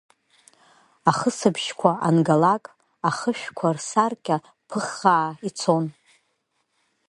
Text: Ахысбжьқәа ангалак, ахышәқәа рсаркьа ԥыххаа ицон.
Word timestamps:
Ахысбжьқәа 1.09 1.91
ангалак, 2.07 2.63
ахышәқәа 3.09 3.67
рсаркьа 3.75 4.37
ԥыххаа 4.67 5.29
ицон. 5.47 5.85